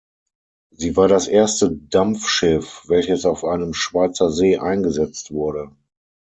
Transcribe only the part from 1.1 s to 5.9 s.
erste Dampfschiff, welches auf einem Schweizer See eingesetzt wurde.